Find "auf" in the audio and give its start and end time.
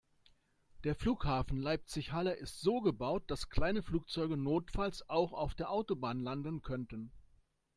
5.31-5.53